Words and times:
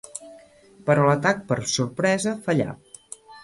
Però 0.87 1.03
l'atac 1.11 1.45
per 1.53 1.59
sorpresa 1.77 2.37
fallà 2.49 2.77